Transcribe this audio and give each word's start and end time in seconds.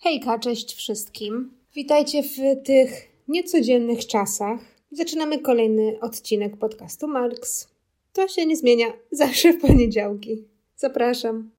Hejka, 0.00 0.38
cześć 0.38 0.74
wszystkim. 0.74 1.50
Witajcie 1.74 2.22
w 2.22 2.36
tych 2.64 3.08
niecodziennych 3.28 4.06
czasach. 4.06 4.60
Zaczynamy 4.92 5.38
kolejny 5.38 6.00
odcinek 6.00 6.56
podcastu 6.56 7.08
Marks. 7.08 7.68
To 8.12 8.28
się 8.28 8.46
nie 8.46 8.56
zmienia, 8.56 8.86
zawsze 9.10 9.52
w 9.52 9.60
poniedziałki. 9.60 10.44
Zapraszam. 10.76 11.50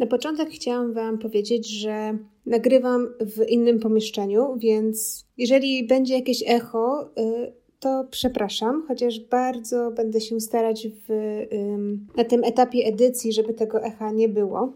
Na 0.00 0.06
początek 0.06 0.50
chciałam 0.50 0.92
Wam 0.92 1.18
powiedzieć, 1.18 1.68
że 1.68 2.18
nagrywam 2.46 3.08
w 3.20 3.48
innym 3.48 3.80
pomieszczeniu, 3.80 4.56
więc 4.56 5.24
jeżeli 5.38 5.86
będzie 5.86 6.14
jakieś 6.14 6.44
echo, 6.46 7.10
y, 7.18 7.52
to 7.80 8.04
przepraszam, 8.10 8.84
chociaż 8.88 9.20
bardzo 9.20 9.90
będę 9.90 10.20
się 10.20 10.40
starać 10.40 10.88
w, 10.88 11.08
na 12.16 12.24
tym 12.24 12.44
etapie 12.44 12.84
edycji, 12.84 13.32
żeby 13.32 13.54
tego 13.54 13.82
echa 13.82 14.12
nie 14.12 14.28
było. 14.28 14.72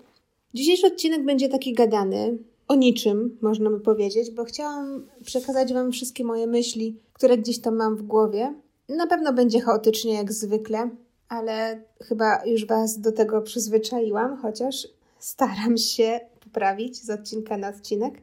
Dzisiejszy 0.55 0.87
odcinek 0.87 1.25
będzie 1.25 1.48
taki 1.48 1.73
gadany, 1.73 2.39
o 2.69 2.75
niczym, 2.75 3.39
można 3.41 3.70
by 3.70 3.81
powiedzieć, 3.81 4.31
bo 4.31 4.45
chciałam 4.45 5.06
przekazać 5.25 5.73
Wam 5.73 5.93
wszystkie 5.93 6.25
moje 6.25 6.47
myśli, 6.47 6.97
które 7.12 7.39
gdzieś 7.39 7.59
tam 7.59 7.77
mam 7.77 7.97
w 7.97 8.03
głowie. 8.03 8.55
Na 8.89 9.06
pewno 9.06 9.33
będzie 9.33 9.61
chaotycznie 9.61 10.15
jak 10.15 10.33
zwykle, 10.33 10.91
ale 11.29 11.83
chyba 12.03 12.45
już 12.47 12.67
Was 12.67 13.01
do 13.01 13.12
tego 13.12 13.43
przyzwyczaiłam, 13.43 14.37
chociaż 14.37 14.89
staram 15.24 15.77
się 15.77 16.20
poprawić 16.41 17.02
z 17.02 17.10
odcinka 17.10 17.56
na 17.56 17.69
odcinek, 17.69 18.14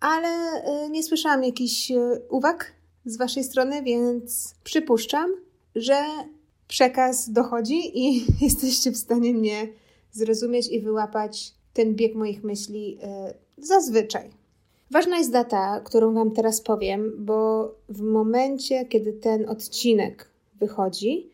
ale 0.00 0.28
y, 0.86 0.90
nie 0.90 1.02
słyszałam 1.02 1.44
jakichś 1.44 1.90
y, 1.90 2.22
uwag 2.30 2.72
z 3.04 3.16
Waszej 3.16 3.44
strony, 3.44 3.82
więc 3.82 4.54
przypuszczam, 4.64 5.30
że 5.74 6.02
przekaz 6.68 7.30
dochodzi 7.30 7.98
i 7.98 8.24
jesteście 8.44 8.90
w 8.90 8.96
stanie 8.96 9.32
mnie 9.34 9.68
zrozumieć 10.12 10.68
i 10.68 10.80
wyłapać 10.80 11.54
ten 11.72 11.94
bieg 11.94 12.14
moich 12.14 12.44
myśli 12.44 12.98
y, 13.58 13.64
zazwyczaj. 13.64 14.30
Ważna 14.90 15.18
jest 15.18 15.32
data, 15.32 15.80
którą 15.84 16.14
Wam 16.14 16.30
teraz 16.30 16.60
powiem, 16.60 17.12
bo 17.18 17.70
w 17.88 18.00
momencie, 18.00 18.84
kiedy 18.84 19.12
ten 19.12 19.48
odcinek 19.48 20.30
wychodzi 20.54 21.30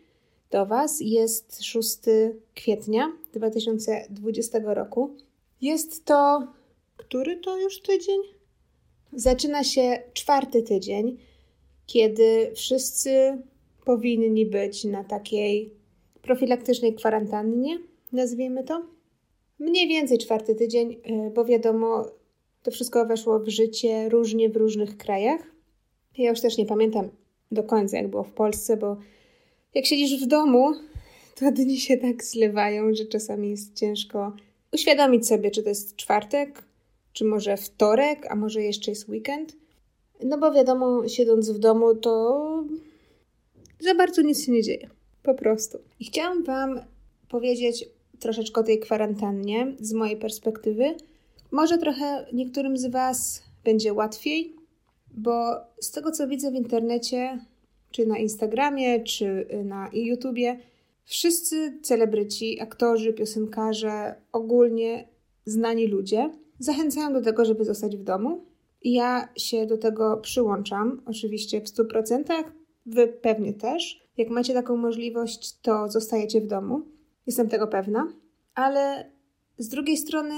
do 0.57 0.67
Was, 0.67 1.01
jest 1.01 1.65
6 1.65 1.99
kwietnia 2.55 3.13
2020 3.33 4.59
roku. 4.65 5.17
Jest 5.61 6.05
to. 6.05 6.47
Który 6.97 7.37
to 7.37 7.59
już 7.59 7.83
tydzień? 7.83 8.21
Zaczyna 9.13 9.65
się 9.65 10.03
czwarty 10.13 10.63
tydzień, 10.63 11.17
kiedy 11.87 12.53
wszyscy 12.55 13.43
powinni 13.85 14.47
być 14.47 14.85
na 14.85 15.05
takiej 15.05 15.75
profilaktycznej 16.23 16.95
kwarantannie, 16.95 17.79
nazwijmy 18.13 18.65
to. 18.65 18.83
Mniej 19.59 19.89
więcej 19.89 20.19
czwarty 20.19 20.55
tydzień, 20.55 20.93
y, 20.93 21.31
bo 21.35 21.45
wiadomo, 21.45 22.05
to 22.63 22.71
wszystko 22.71 23.07
weszło 23.07 23.41
w 23.41 23.49
życie 23.49 24.09
różnie 24.09 24.49
w 24.49 24.57
różnych 24.57 24.97
krajach. 24.97 25.41
Ja 26.19 26.31
już 26.31 26.41
też 26.41 26.59
nie 26.59 26.67
pamiętam 26.67 27.09
do 27.53 27.63
końca, 27.63 27.97
jak 27.97 28.09
było 28.09 28.23
w 28.23 28.33
Polsce, 28.33 28.77
bo 28.77 28.97
jak 29.77 29.87
siedzisz 29.87 30.25
w 30.25 30.27
domu, 30.27 30.75
to 31.35 31.53
dni 31.53 31.81
się 31.81 31.97
tak 31.97 32.25
zlewają, 32.25 32.95
że 32.95 33.05
czasami 33.05 33.51
jest 33.51 33.75
ciężko 33.75 34.33
uświadomić 34.73 35.27
sobie, 35.27 35.51
czy 35.51 35.63
to 35.63 35.69
jest 35.69 35.97
czwartek, 35.97 36.63
czy 37.13 37.25
może 37.25 37.57
wtorek, 37.57 38.27
a 38.31 38.37
może 38.37 38.63
jeszcze 38.63 38.91
jest 38.91 39.09
weekend. 39.09 39.57
No 40.25 40.39
bo 40.39 40.53
wiadomo, 40.53 41.09
siedząc 41.09 41.51
w 41.51 41.59
domu, 41.59 41.95
to 41.95 42.65
za 43.81 43.95
bardzo 43.95 44.23
nic 44.23 44.45
się 44.45 44.53
nie 44.53 44.63
dzieje. 44.63 44.91
Po 45.23 45.35
prostu. 45.35 45.79
I 46.01 46.05
chciałam 46.05 46.45
Wam 46.45 46.81
powiedzieć 47.29 47.89
troszeczkę 48.21 48.61
o 48.61 48.65
tej 48.65 48.79
kwarantannie 48.79 49.77
z 49.81 49.93
mojej 49.93 50.17
perspektywy. 50.17 50.95
Może 51.51 51.79
trochę 51.79 52.27
niektórym 52.33 52.77
z 52.77 52.87
Was 52.91 53.43
będzie 53.65 53.93
łatwiej, 53.93 54.57
bo 55.15 55.57
z 55.81 55.91
tego 55.91 56.11
co 56.11 56.29
widzę 56.29 56.51
w 56.51 56.55
internecie, 56.55 57.39
czy 57.97 58.07
na 58.07 58.19
Instagramie, 58.19 59.05
czy 59.05 59.47
na 59.65 59.91
YouTubie, 59.93 60.59
wszyscy 61.05 61.79
celebryci, 61.83 62.61
aktorzy, 62.61 63.13
piosenkarze, 63.13 64.15
ogólnie 64.33 65.09
znani 65.45 65.87
ludzie 65.87 66.31
zachęcają 66.59 67.13
do 67.13 67.23
tego, 67.23 67.45
żeby 67.45 67.65
zostać 67.65 67.97
w 67.97 68.03
domu. 68.03 68.45
Ja 68.85 69.29
się 69.37 69.67
do 69.67 69.79
tego 69.79 70.17
przyłączam, 70.17 71.03
oczywiście 71.07 71.61
w 71.61 71.65
100%. 71.65 72.45
Wy 72.87 73.09
pewnie 73.09 73.53
też. 73.53 74.07
Jak 74.17 74.29
macie 74.29 74.55
taką 74.55 74.77
możliwość, 74.77 75.61
to 75.61 75.89
zostajecie 75.89 76.41
w 76.41 76.47
domu. 76.47 76.83
Jestem 77.27 77.49
tego 77.49 77.67
pewna. 77.67 78.13
Ale 78.55 79.11
z 79.59 79.69
drugiej 79.69 79.97
strony, 79.97 80.35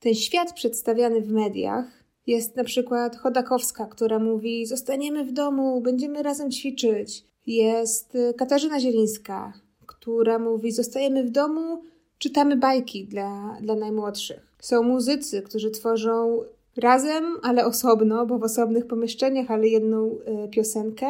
ten 0.00 0.14
świat 0.14 0.52
przedstawiany 0.52 1.20
w 1.20 1.32
mediach 1.32 1.99
jest 2.26 2.56
na 2.56 2.64
przykład 2.64 3.16
Chodakowska, 3.16 3.86
która 3.86 4.18
mówi: 4.18 4.66
Zostaniemy 4.66 5.24
w 5.24 5.32
domu, 5.32 5.80
będziemy 5.80 6.22
razem 6.22 6.50
ćwiczyć. 6.50 7.24
Jest 7.46 8.18
Katarzyna 8.36 8.80
Zielińska, 8.80 9.52
która 9.86 10.38
mówi: 10.38 10.72
Zostajemy 10.72 11.24
w 11.24 11.30
domu, 11.30 11.82
czytamy 12.18 12.56
bajki 12.56 13.06
dla, 13.06 13.56
dla 13.62 13.74
najmłodszych. 13.74 14.56
Są 14.60 14.82
muzycy, 14.82 15.42
którzy 15.42 15.70
tworzą 15.70 16.42
razem, 16.76 17.24
ale 17.42 17.66
osobno, 17.66 18.26
bo 18.26 18.38
w 18.38 18.42
osobnych 18.42 18.86
pomieszczeniach, 18.86 19.50
ale 19.50 19.68
jedną 19.68 20.06
y, 20.06 20.48
piosenkę. 20.48 21.06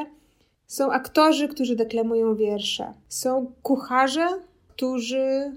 Są 0.67 0.93
aktorzy, 0.93 1.49
którzy 1.49 1.77
deklamują 1.77 2.35
wiersze. 2.35 2.93
Są 3.09 3.53
kucharze, 3.63 4.27
którzy 4.69 5.53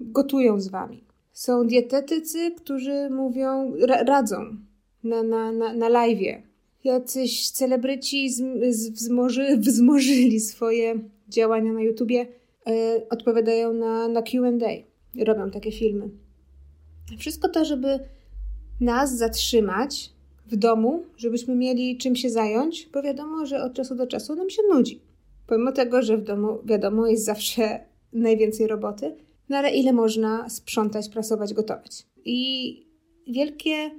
gotują 0.00 0.60
z 0.60 0.68
wami. 0.68 1.04
Są 1.32 1.66
dietetycy, 1.66 2.50
którzy 2.50 3.10
mówią, 3.10 3.72
ra, 3.80 4.02
radzą 4.02 4.56
na, 5.04 5.22
na, 5.22 5.52
na, 5.52 5.72
na 5.72 5.88
live. 5.88 6.42
Jacyś 6.84 7.50
celebryci 7.50 8.30
z, 8.30 8.42
z, 8.76 8.90
wzmoży, 8.90 9.56
wzmożyli 9.66 10.40
swoje 10.40 10.98
działania 11.28 11.72
na 11.72 11.82
YouTubie 11.82 12.26
E, 12.66 13.02
odpowiadają 13.10 13.72
na, 13.72 14.08
na 14.08 14.22
QA, 14.22 14.50
robią 15.26 15.50
takie 15.50 15.72
filmy. 15.72 16.08
Wszystko 17.18 17.48
to, 17.48 17.64
żeby 17.64 17.98
nas 18.80 19.16
zatrzymać 19.16 20.12
w 20.46 20.56
domu, 20.56 21.04
żebyśmy 21.16 21.54
mieli 21.54 21.98
czym 21.98 22.16
się 22.16 22.30
zająć, 22.30 22.88
bo 22.92 23.02
wiadomo, 23.02 23.46
że 23.46 23.62
od 23.62 23.74
czasu 23.74 23.94
do 23.94 24.06
czasu 24.06 24.34
nam 24.34 24.50
się 24.50 24.62
nudzi. 24.70 25.00
Pomimo 25.46 25.72
tego, 25.72 26.02
że 26.02 26.16
w 26.16 26.22
domu, 26.22 26.58
wiadomo, 26.64 27.06
jest 27.06 27.24
zawsze 27.24 27.80
najwięcej 28.12 28.66
roboty, 28.66 29.16
no 29.48 29.56
ale 29.56 29.70
ile 29.70 29.92
można 29.92 30.48
sprzątać, 30.48 31.08
prasować, 31.08 31.54
gotować. 31.54 32.06
I 32.24 32.86
wielkie 33.28 33.90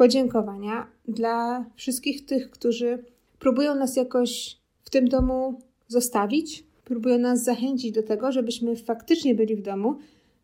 podziękowania 0.00 0.86
dla 1.08 1.64
wszystkich 1.74 2.26
tych, 2.26 2.50
którzy 2.50 3.04
próbują 3.38 3.74
nas 3.74 3.96
jakoś 3.96 4.58
w 4.82 4.90
tym 4.90 5.08
domu 5.08 5.60
zostawić, 5.88 6.64
próbują 6.84 7.18
nas 7.18 7.44
zachęcić 7.44 7.92
do 7.92 8.02
tego, 8.02 8.32
żebyśmy 8.32 8.76
faktycznie 8.76 9.34
byli 9.34 9.56
w 9.56 9.62
domu, 9.62 9.96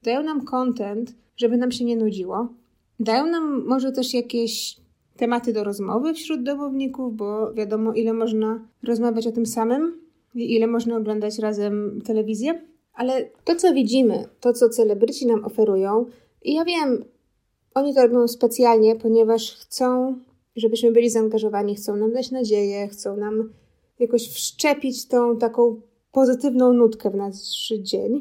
dają 0.02 0.22
nam 0.22 0.44
content, 0.44 1.14
żeby 1.36 1.56
nam 1.56 1.72
się 1.72 1.84
nie 1.84 1.96
nudziło, 1.96 2.48
dają 3.00 3.26
nam 3.26 3.66
może 3.66 3.92
też 3.92 4.14
jakieś 4.14 4.76
tematy 5.16 5.52
do 5.52 5.64
rozmowy 5.64 6.14
wśród 6.14 6.42
domowników, 6.42 7.16
bo 7.16 7.52
wiadomo, 7.52 7.92
ile 7.92 8.12
można 8.12 8.68
rozmawiać 8.82 9.26
o 9.26 9.32
tym 9.32 9.46
samym 9.46 10.00
i 10.34 10.54
ile 10.54 10.66
można 10.66 10.96
oglądać 10.96 11.38
razem 11.38 12.02
telewizję. 12.04 12.62
Ale 12.94 13.28
to, 13.44 13.54
co 13.54 13.74
widzimy, 13.74 14.24
to, 14.40 14.52
co 14.52 14.68
celebryci 14.68 15.26
nam 15.26 15.44
oferują, 15.44 16.06
i 16.42 16.54
ja 16.54 16.64
wiem, 16.64 17.04
oni 17.76 17.94
to 17.94 18.02
robią 18.02 18.28
specjalnie, 18.28 18.96
ponieważ 18.96 19.56
chcą, 19.56 20.18
żebyśmy 20.56 20.92
byli 20.92 21.10
zaangażowani, 21.10 21.74
chcą 21.74 21.96
nam 21.96 22.12
dać 22.12 22.30
nadzieję, 22.30 22.88
chcą 22.88 23.16
nam 23.16 23.52
jakoś 23.98 24.28
wszczepić 24.28 25.08
tą 25.08 25.36
taką 25.38 25.80
pozytywną 26.12 26.72
nutkę 26.72 27.10
w 27.10 27.14
nasz 27.14 27.72
dzień, 27.80 28.20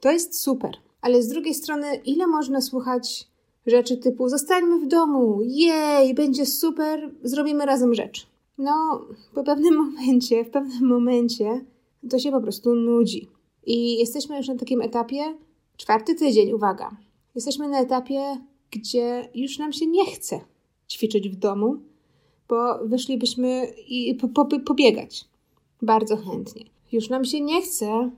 to 0.00 0.10
jest 0.10 0.38
super. 0.42 0.70
Ale 1.00 1.22
z 1.22 1.28
drugiej 1.28 1.54
strony, 1.54 1.86
ile 2.04 2.26
można 2.26 2.60
słuchać 2.60 3.28
rzeczy 3.66 3.96
typu 3.96 4.28
zostańmy 4.28 4.78
w 4.78 4.86
domu, 4.86 5.38
jej, 5.42 6.14
będzie 6.14 6.46
super, 6.46 7.10
zrobimy 7.22 7.66
razem 7.66 7.94
rzecz. 7.94 8.26
No, 8.58 9.04
po 9.34 9.44
pewnym 9.44 9.74
momencie, 9.76 10.44
w 10.44 10.50
pewnym 10.50 10.88
momencie 10.88 11.64
to 12.10 12.18
się 12.18 12.30
po 12.30 12.40
prostu 12.40 12.74
nudzi. 12.74 13.28
I 13.66 13.98
jesteśmy 13.98 14.36
już 14.36 14.48
na 14.48 14.56
takim 14.56 14.80
etapie, 14.80 15.34
czwarty 15.76 16.14
tydzień, 16.14 16.52
uwaga. 16.52 16.90
Jesteśmy 17.34 17.68
na 17.68 17.80
etapie, 17.80 18.49
gdzie 18.70 19.28
już 19.34 19.58
nam 19.58 19.72
się 19.72 19.86
nie 19.86 20.06
chce 20.06 20.40
ćwiczyć 20.90 21.28
w 21.28 21.36
domu, 21.36 21.76
bo 22.48 22.86
wyszlibyśmy 22.88 23.66
i 23.88 24.14
po, 24.14 24.44
po, 24.44 24.60
pobiegać. 24.60 25.24
Bardzo 25.82 26.16
chętnie. 26.16 26.64
Już 26.92 27.08
nam 27.08 27.24
się 27.24 27.40
nie 27.40 27.62
chce 27.62 28.10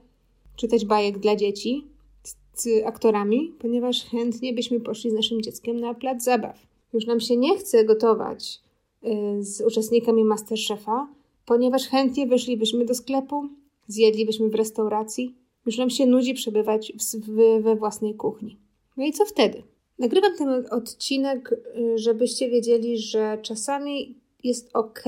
czytać 0.55 0.85
bajek 0.85 1.19
dla 1.19 1.35
dzieci 1.35 1.83
z, 2.23 2.35
z 2.55 2.85
aktorami, 2.85 3.53
ponieważ 3.59 4.05
chętnie 4.05 4.53
byśmy 4.53 4.79
poszli 4.79 5.11
z 5.11 5.13
naszym 5.13 5.41
dzieckiem 5.41 5.79
na 5.79 5.93
plac 5.93 6.23
zabaw. 6.23 6.67
Już 6.93 7.05
nam 7.05 7.19
się 7.19 7.37
nie 7.37 7.57
chce 7.57 7.85
gotować 7.85 8.61
y, 9.03 9.43
z 9.43 9.61
uczestnikami 9.61 10.23
Masterchefa, 10.23 11.07
ponieważ 11.45 11.87
chętnie 11.87 12.27
wyszlibyśmy 12.27 12.85
do 12.85 12.95
sklepu, 12.95 13.49
zjedlibyśmy 13.87 14.49
w 14.49 14.55
restauracji, 14.55 15.35
już 15.65 15.77
nam 15.77 15.89
się 15.89 16.05
nudzi 16.05 16.33
przebywać 16.33 16.93
w, 16.99 17.19
w, 17.19 17.61
we 17.63 17.75
własnej 17.75 18.15
kuchni. 18.15 18.57
No 18.97 19.05
i 19.05 19.11
co 19.11 19.25
wtedy? 19.25 19.63
Nagrywam 19.99 20.37
ten 20.37 20.65
odcinek, 20.71 21.51
y, 21.51 21.97
żebyście 21.97 22.49
wiedzieli, 22.49 22.97
że 22.97 23.37
czasami 23.41 24.15
jest 24.43 24.69
ok, 24.73 25.03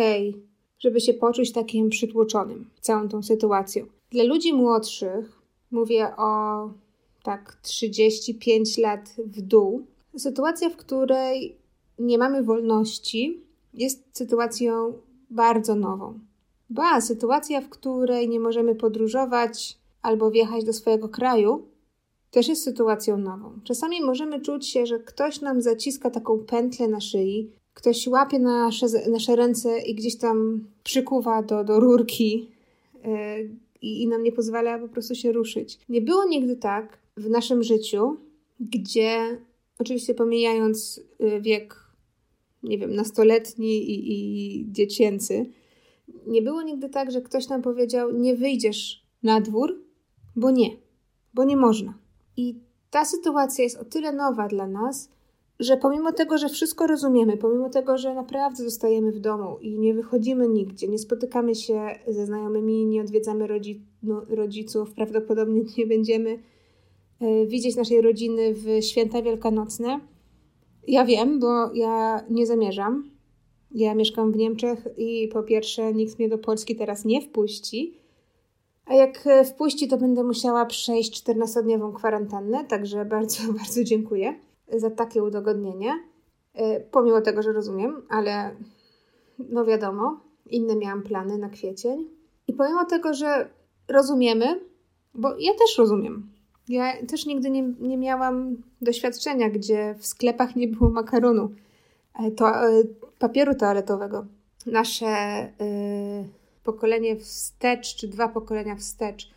żeby 0.79 1.01
się 1.01 1.13
poczuć 1.13 1.51
takim 1.51 1.89
przytłoczonym 1.89 2.69
całą 2.81 3.09
tą 3.09 3.23
sytuacją. 3.23 3.85
Dla 4.11 4.23
ludzi 4.23 4.53
młodszych, 4.53 5.41
mówię 5.71 6.07
o 6.17 6.69
tak 7.23 7.57
35 7.61 8.77
lat 8.77 9.15
w 9.17 9.41
dół, 9.41 9.85
sytuacja, 10.17 10.69
w 10.69 10.75
której 10.75 11.57
nie 11.99 12.17
mamy 12.17 12.43
wolności, 12.43 13.41
jest 13.73 14.17
sytuacją 14.17 14.93
bardzo 15.29 15.75
nową. 15.75 16.19
Ba, 16.69 17.01
sytuacja, 17.01 17.61
w 17.61 17.69
której 17.69 18.29
nie 18.29 18.39
możemy 18.39 18.75
podróżować 18.75 19.77
albo 20.01 20.31
wjechać 20.31 20.63
do 20.63 20.73
swojego 20.73 21.09
kraju, 21.09 21.67
też 22.35 22.47
jest 22.47 22.63
sytuacją 22.63 23.17
nową. 23.17 23.59
Czasami 23.63 24.01
możemy 24.01 24.41
czuć 24.41 24.67
się, 24.67 24.85
że 24.85 24.99
ktoś 24.99 25.41
nam 25.41 25.61
zaciska 25.61 26.09
taką 26.09 26.39
pętlę 26.39 26.87
na 26.87 27.01
szyi, 27.01 27.51
ktoś 27.73 28.07
łapie 28.07 28.39
nasze, 28.39 28.85
nasze 29.11 29.35
ręce 29.35 29.79
i 29.79 29.95
gdzieś 29.95 30.17
tam 30.17 30.67
przykuwa 30.83 31.43
do, 31.43 31.63
do 31.63 31.79
rurki 31.79 32.51
yy, 33.03 33.49
i 33.81 34.07
nam 34.07 34.23
nie 34.23 34.31
pozwala 34.31 34.79
po 34.79 34.87
prostu 34.87 35.15
się 35.15 35.31
ruszyć. 35.31 35.79
Nie 35.89 36.01
było 36.01 36.25
nigdy 36.25 36.55
tak 36.55 36.97
w 37.17 37.29
naszym 37.29 37.63
życiu, 37.63 38.17
gdzie, 38.59 39.41
oczywiście 39.79 40.13
pomijając 40.13 41.01
y, 41.21 41.41
wiek, 41.41 41.75
nie 42.63 42.77
wiem, 42.77 42.95
nastoletni 42.95 43.91
i, 43.91 44.13
i 44.13 44.65
dziecięcy, 44.71 45.45
nie 46.27 46.41
było 46.41 46.61
nigdy 46.61 46.89
tak, 46.89 47.11
że 47.11 47.21
ktoś 47.21 47.47
nam 47.47 47.61
powiedział: 47.61 48.11
Nie 48.11 48.35
wyjdziesz 48.35 49.03
na 49.23 49.41
dwór, 49.41 49.83
bo 50.35 50.51
nie, 50.51 50.69
bo 51.33 51.43
nie 51.43 51.57
można. 51.57 52.04
I 52.37 52.59
ta 52.89 53.05
sytuacja 53.05 53.63
jest 53.63 53.77
o 53.77 53.85
tyle 53.85 54.13
nowa 54.13 54.47
dla 54.47 54.67
nas, 54.67 55.09
że 55.59 55.77
pomimo 55.77 56.11
tego, 56.11 56.37
że 56.37 56.49
wszystko 56.49 56.87
rozumiemy, 56.87 57.37
pomimo 57.37 57.69
tego, 57.69 57.97
że 57.97 58.13
naprawdę 58.13 58.63
zostajemy 58.63 59.11
w 59.11 59.19
domu 59.19 59.57
i 59.61 59.79
nie 59.79 59.93
wychodzimy 59.93 60.47
nigdzie, 60.47 60.87
nie 60.87 60.97
spotykamy 60.97 61.55
się 61.55 61.81
ze 62.07 62.25
znajomymi, 62.25 62.85
nie 62.85 63.01
odwiedzamy 63.01 63.47
rodzi 63.47 63.81
no, 64.03 64.25
rodziców, 64.29 64.93
prawdopodobnie 64.93 65.61
nie 65.77 65.87
będziemy 65.87 66.39
y, 67.21 67.47
widzieć 67.47 67.75
naszej 67.75 68.01
rodziny 68.01 68.53
w 68.53 68.83
święta 68.85 69.21
wielkanocne. 69.21 69.99
Ja 70.87 71.05
wiem, 71.05 71.39
bo 71.39 71.73
ja 71.73 72.25
nie 72.29 72.45
zamierzam. 72.45 73.09
Ja 73.71 73.95
mieszkam 73.95 74.31
w 74.31 74.37
Niemczech 74.37 74.87
i 74.97 75.27
po 75.33 75.43
pierwsze 75.43 75.93
nikt 75.93 76.19
mnie 76.19 76.29
do 76.29 76.37
Polski 76.37 76.75
teraz 76.75 77.05
nie 77.05 77.21
wpuści, 77.21 77.97
a 78.85 78.93
jak 78.93 79.27
e, 79.27 79.45
wpuści, 79.45 79.87
to 79.87 79.97
będę 79.97 80.23
musiała 80.23 80.65
przejść 80.65 81.23
14-dniową 81.23 81.93
kwarantannę, 81.93 82.65
także 82.65 83.05
bardzo, 83.15 83.53
bardzo 83.53 83.83
dziękuję 83.83 84.33
za 84.77 84.89
takie 84.89 85.23
udogodnienie. 85.23 85.93
E, 86.53 86.79
pomimo 86.79 87.21
tego, 87.21 87.41
że 87.41 87.53
rozumiem, 87.53 88.01
ale 88.09 88.55
no 89.39 89.65
wiadomo, 89.65 90.19
inne 90.49 90.75
miałam 90.75 91.01
plany 91.01 91.37
na 91.37 91.49
kwiecień. 91.49 92.07
I 92.47 92.53
pomimo 92.53 92.85
tego, 92.85 93.13
że 93.13 93.49
rozumiemy, 93.87 94.59
bo 95.13 95.29
ja 95.39 95.51
też 95.51 95.77
rozumiem. 95.77 96.29
Ja 96.69 97.05
też 97.05 97.25
nigdy 97.25 97.49
nie, 97.49 97.63
nie 97.79 97.97
miałam 97.97 98.57
doświadczenia, 98.81 99.49
gdzie 99.49 99.95
w 99.99 100.05
sklepach 100.05 100.55
nie 100.55 100.67
było 100.67 100.89
makaronu, 100.89 101.49
e, 102.19 102.31
to, 102.31 102.51
papieru 103.19 103.55
toaletowego. 103.55 104.25
Nasze 104.65 105.05
pokolenie 106.65 107.15
wstecz, 107.15 107.95
czy 107.95 108.07
dwa 108.07 108.27
pokolenia 108.27 108.75
wstecz, 108.75 109.31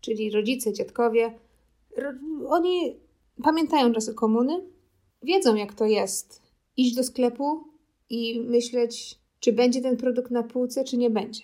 czyli 0.00 0.30
rodzice, 0.30 0.72
dziadkowie, 0.72 1.34
oni 2.48 2.96
pamiętają 3.42 3.92
czasy 3.92 4.14
komuny, 4.14 4.64
wiedzą 5.22 5.54
jak 5.54 5.74
to 5.74 5.86
jest 5.86 6.42
iść 6.76 6.94
do 6.94 7.04
sklepu 7.04 7.64
i 8.10 8.40
myśleć, 8.40 9.20
czy 9.40 9.52
będzie 9.52 9.80
ten 9.80 9.96
produkt 9.96 10.30
na 10.30 10.42
półce, 10.42 10.84
czy 10.84 10.96
nie 10.96 11.10
będzie. 11.10 11.42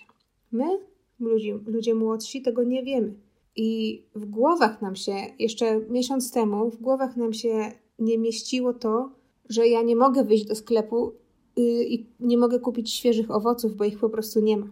My, 0.51 0.79
ludzie, 1.19 1.59
ludzie 1.65 1.95
młodsi, 1.95 2.41
tego 2.41 2.63
nie 2.63 2.83
wiemy. 2.83 3.13
I 3.55 4.01
w 4.15 4.25
głowach 4.25 4.81
nam 4.81 4.95
się, 4.95 5.15
jeszcze 5.39 5.79
miesiąc 5.79 6.31
temu, 6.31 6.69
w 6.69 6.81
głowach 6.81 7.17
nam 7.17 7.33
się 7.33 7.71
nie 7.99 8.17
mieściło 8.17 8.73
to, 8.73 9.09
że 9.49 9.67
ja 9.67 9.81
nie 9.81 9.95
mogę 9.95 10.23
wyjść 10.23 10.45
do 10.45 10.55
sklepu 10.55 11.13
y, 11.59 11.61
i 11.85 12.09
nie 12.19 12.37
mogę 12.37 12.59
kupić 12.59 12.93
świeżych 12.93 13.31
owoców, 13.31 13.75
bo 13.75 13.83
ich 13.83 13.99
po 13.99 14.09
prostu 14.09 14.39
nie 14.39 14.57
ma. 14.57 14.67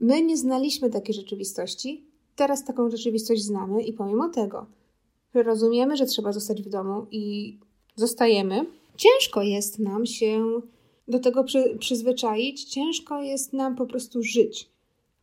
My 0.00 0.22
nie 0.22 0.36
znaliśmy 0.36 0.90
takiej 0.90 1.14
rzeczywistości, 1.14 2.04
teraz 2.36 2.64
taką 2.64 2.90
rzeczywistość 2.90 3.42
znamy 3.42 3.82
i 3.82 3.92
pomimo 3.92 4.28
tego, 4.28 4.66
że 5.34 5.42
rozumiemy, 5.42 5.96
że 5.96 6.06
trzeba 6.06 6.32
zostać 6.32 6.62
w 6.62 6.68
domu 6.68 7.06
i 7.10 7.56
zostajemy, 7.96 8.66
ciężko 8.96 9.42
jest 9.42 9.78
nam 9.78 10.06
się 10.06 10.60
do 11.08 11.18
tego 11.18 11.44
przy, 11.44 11.76
przyzwyczaić, 11.78 12.64
ciężko 12.64 13.22
jest 13.22 13.52
nam 13.52 13.76
po 13.76 13.86
prostu 13.86 14.22
żyć, 14.22 14.70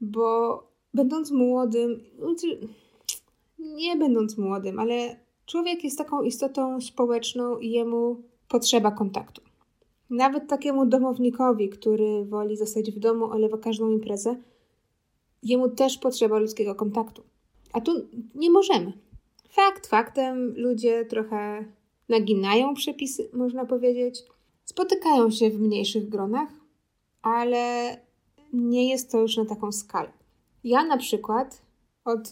bo 0.01 0.63
będąc 0.93 1.31
młodym, 1.31 2.03
znaczy, 2.19 2.59
nie 3.59 3.95
będąc 3.95 4.37
młodym, 4.37 4.79
ale 4.79 5.15
człowiek 5.45 5.83
jest 5.83 5.97
taką 5.97 6.23
istotą 6.23 6.81
społeczną 6.81 7.57
i 7.57 7.71
jemu 7.71 8.21
potrzeba 8.47 8.91
kontaktu. 8.91 9.41
Nawet 10.09 10.47
takiemu 10.47 10.85
domownikowi, 10.85 11.69
który 11.69 12.25
woli 12.25 12.57
zostać 12.57 12.91
w 12.91 12.99
domu, 12.99 13.25
olewa 13.25 13.57
każdą 13.57 13.91
imprezę, 13.91 14.35
jemu 15.43 15.69
też 15.69 15.97
potrzeba 15.97 16.39
ludzkiego 16.39 16.75
kontaktu. 16.75 17.23
A 17.73 17.81
tu 17.81 17.91
nie 18.35 18.49
możemy. 18.49 18.93
Fakt 19.49 19.87
faktem, 19.87 20.53
ludzie 20.57 21.05
trochę 21.05 21.65
naginają 22.09 22.73
przepisy, 22.73 23.29
można 23.33 23.65
powiedzieć. 23.65 24.23
Spotykają 24.65 25.31
się 25.31 25.49
w 25.49 25.59
mniejszych 25.59 26.09
gronach, 26.09 26.49
ale 27.21 27.97
nie 28.53 28.89
jest 28.89 29.11
to 29.11 29.21
już 29.21 29.37
na 29.37 29.45
taką 29.45 29.71
skalę. 29.71 30.09
Ja 30.63 30.85
na 30.85 30.97
przykład 30.97 31.61
od, 32.05 32.29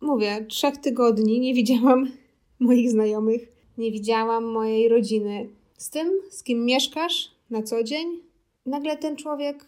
mówię, 0.00 0.46
trzech 0.48 0.76
tygodni 0.76 1.40
nie 1.40 1.54
widziałam 1.54 2.10
moich 2.60 2.90
znajomych, 2.90 3.48
nie 3.78 3.92
widziałam 3.92 4.44
mojej 4.44 4.88
rodziny. 4.88 5.48
Z 5.76 5.90
tym, 5.90 6.12
z 6.30 6.42
kim 6.42 6.64
mieszkasz 6.64 7.30
na 7.50 7.62
co 7.62 7.82
dzień, 7.82 8.20
nagle 8.66 8.96
ten 8.96 9.16
człowiek, 9.16 9.66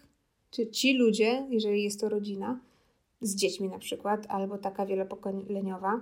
czy 0.51 0.67
ci 0.67 0.93
ludzie, 0.93 1.47
jeżeli 1.49 1.83
jest 1.83 1.99
to 1.99 2.09
rodzina, 2.09 2.59
z 3.21 3.35
dziećmi 3.35 3.69
na 3.69 3.79
przykład, 3.79 4.25
albo 4.29 4.57
taka 4.57 4.85
wielopokoleniowa, 4.85 6.01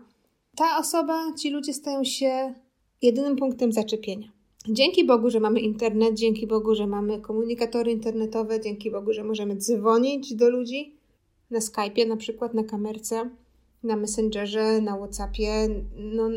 ta 0.55 0.77
osoba, 0.77 1.33
ci 1.37 1.49
ludzie 1.49 1.73
stają 1.73 2.03
się 2.03 2.53
jedynym 3.01 3.35
punktem 3.35 3.71
zaczepienia. 3.71 4.31
Dzięki 4.67 5.05
Bogu, 5.05 5.29
że 5.29 5.39
mamy 5.39 5.59
internet, 5.59 6.13
dzięki 6.13 6.47
Bogu, 6.47 6.75
że 6.75 6.87
mamy 6.87 7.21
komunikatory 7.21 7.91
internetowe, 7.91 8.59
dzięki 8.59 8.91
Bogu, 8.91 9.13
że 9.13 9.23
możemy 9.23 9.55
dzwonić 9.55 10.35
do 10.35 10.49
ludzi 10.49 10.95
na 11.51 11.59
Skype'ie, 11.59 12.07
na 12.07 12.17
przykład 12.17 12.53
na 12.53 12.63
kamerce, 12.63 13.29
na 13.83 13.95
Messengerze, 13.95 14.81
na 14.81 14.97
WhatsAppie. 14.97 15.69
No, 15.97 16.29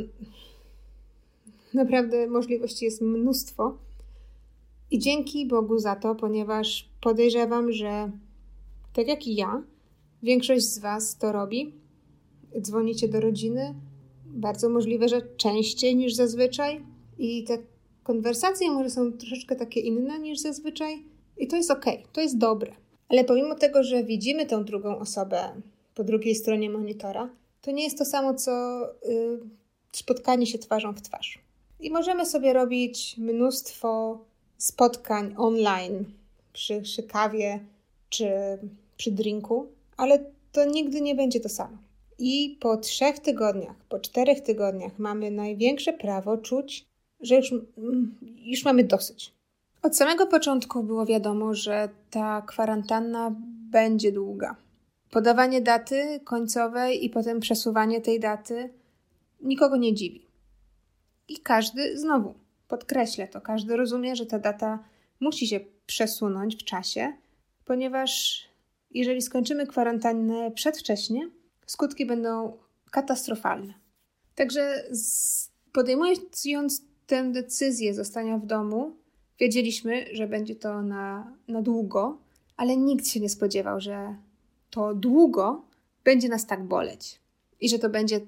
naprawdę 1.74 2.26
możliwości 2.26 2.84
jest 2.84 3.00
mnóstwo. 3.00 3.78
I 4.90 4.98
dzięki 4.98 5.46
Bogu 5.46 5.78
za 5.78 5.96
to, 5.96 6.14
ponieważ 6.14 6.88
podejrzewam, 7.00 7.72
że 7.72 8.10
tak 8.92 9.08
jak 9.08 9.26
i 9.26 9.34
ja, 9.34 9.62
Większość 10.22 10.64
z 10.64 10.78
Was 10.78 11.18
to 11.18 11.32
robi. 11.32 11.74
Dzwonicie 12.60 13.08
do 13.08 13.20
rodziny, 13.20 13.74
bardzo 14.26 14.68
możliwe, 14.68 15.08
że 15.08 15.22
częściej 15.36 15.96
niż 15.96 16.14
zazwyczaj, 16.14 16.80
i 17.18 17.44
te 17.44 17.58
konwersacje 18.02 18.70
może 18.70 18.90
są 18.90 19.12
troszeczkę 19.12 19.56
takie 19.56 19.80
inne 19.80 20.18
niż 20.18 20.38
zazwyczaj, 20.38 21.04
i 21.36 21.46
to 21.46 21.56
jest 21.56 21.70
ok, 21.70 21.84
to 22.12 22.20
jest 22.20 22.38
dobre. 22.38 22.72
Ale 23.08 23.24
pomimo 23.24 23.54
tego, 23.54 23.84
że 23.84 24.04
widzimy 24.04 24.46
tą 24.46 24.64
drugą 24.64 24.98
osobę 24.98 25.62
po 25.94 26.04
drugiej 26.04 26.34
stronie 26.34 26.70
monitora, 26.70 27.30
to 27.62 27.70
nie 27.70 27.84
jest 27.84 27.98
to 27.98 28.04
samo, 28.04 28.34
co 28.34 28.82
y, 29.08 29.38
spotkanie 29.92 30.46
się 30.46 30.58
twarzą 30.58 30.92
w 30.92 31.02
twarz. 31.02 31.38
I 31.80 31.90
możemy 31.90 32.26
sobie 32.26 32.52
robić 32.52 33.16
mnóstwo 33.18 34.20
spotkań 34.58 35.34
online 35.36 36.04
przy, 36.52 36.82
przy 36.82 37.02
kawie 37.02 37.60
czy 38.08 38.28
przy 38.96 39.10
drinku, 39.10 39.66
ale 40.02 40.18
to 40.52 40.64
nigdy 40.64 41.00
nie 41.00 41.14
będzie 41.14 41.40
to 41.40 41.48
samo. 41.48 41.78
I 42.18 42.58
po 42.60 42.76
trzech 42.76 43.18
tygodniach, 43.18 43.76
po 43.88 43.98
czterech 43.98 44.40
tygodniach 44.40 44.98
mamy 44.98 45.30
największe 45.30 45.92
prawo 45.92 46.38
czuć, 46.38 46.84
że 47.20 47.36
już, 47.36 47.52
mm, 47.52 48.18
już 48.36 48.64
mamy 48.64 48.84
dosyć. 48.84 49.34
Od 49.82 49.96
samego 49.96 50.26
początku 50.26 50.82
było 50.82 51.06
wiadomo, 51.06 51.54
że 51.54 51.88
ta 52.10 52.42
kwarantanna 52.46 53.34
będzie 53.70 54.12
długa. 54.12 54.56
Podawanie 55.10 55.60
daty 55.60 56.20
końcowej 56.24 57.04
i 57.04 57.10
potem 57.10 57.40
przesuwanie 57.40 58.00
tej 58.00 58.20
daty 58.20 58.70
nikogo 59.40 59.76
nie 59.76 59.94
dziwi. 59.94 60.26
I 61.28 61.36
każdy 61.36 61.98
znowu 61.98 62.34
podkreślę 62.68 63.28
to, 63.28 63.40
każdy 63.40 63.76
rozumie, 63.76 64.16
że 64.16 64.26
ta 64.26 64.38
data 64.38 64.84
musi 65.20 65.46
się 65.46 65.60
przesunąć 65.86 66.56
w 66.56 66.64
czasie, 66.64 67.12
ponieważ 67.64 68.51
Jeżeli 68.94 69.22
skończymy 69.22 69.66
kwarantannę 69.66 70.50
przedwcześnie, 70.50 71.30
skutki 71.66 72.06
będą 72.06 72.58
katastrofalne. 72.90 73.74
Także 74.34 74.84
podejmując 75.72 76.82
tę 77.06 77.32
decyzję 77.32 77.94
zostania 77.94 78.38
w 78.38 78.46
domu, 78.46 78.96
wiedzieliśmy, 79.40 80.06
że 80.12 80.26
będzie 80.26 80.56
to 80.56 80.82
na, 80.82 81.32
na 81.48 81.62
długo, 81.62 82.18
ale 82.56 82.76
nikt 82.76 83.08
się 83.08 83.20
nie 83.20 83.28
spodziewał, 83.28 83.80
że 83.80 84.16
to 84.70 84.94
długo 84.94 85.64
będzie 86.04 86.28
nas 86.28 86.46
tak 86.46 86.64
boleć 86.64 87.20
i 87.60 87.68
że 87.68 87.78
to 87.78 87.88
będzie 87.88 88.20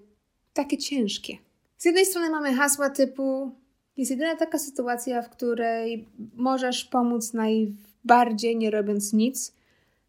takie 0.52 0.78
ciężkie. 0.78 1.38
Z 1.78 1.85
jednej 1.85 2.06
strony 2.06 2.30
mamy 2.30 2.54
hasła 2.54 2.90
typu 2.90 3.52
jest 3.97 4.11
jedyna 4.11 4.37
taka 4.37 4.59
sytuacja, 4.59 5.23
w 5.23 5.30
której 5.30 6.09
możesz 6.35 6.85
pomóc 6.85 7.33
najbardziej 7.33 8.56
nie 8.56 8.71
robiąc 8.71 9.12
nic, 9.12 9.52